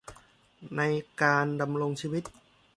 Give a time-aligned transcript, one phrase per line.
[0.77, 0.81] ใน
[1.21, 2.23] การดำรงชีวิต